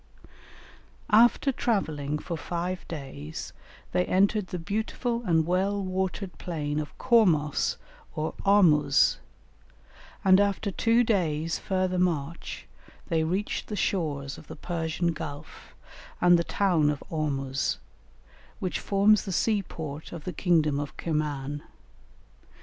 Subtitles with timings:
[1.11, 3.53] After travelling for five days
[3.91, 7.77] they entered the beautiful and well watered plain of Cormos
[8.15, 9.19] or Ormuz,
[10.25, 12.65] and after two days' further march
[13.09, 15.75] they reached the shores of the Persian Gulf
[16.19, 17.77] and the town of Ormuz,
[18.59, 21.61] which forms the sea port of the kingdom of Kirman.